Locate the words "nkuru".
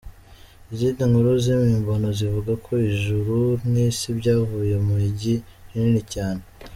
1.09-1.29